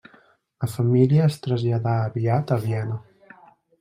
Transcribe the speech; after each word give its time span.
La 0.63 0.69
família 0.75 1.27
es 1.31 1.37
traslladà 1.43 1.93
aviat 2.07 2.55
a 2.57 2.59
Viena. 2.65 2.99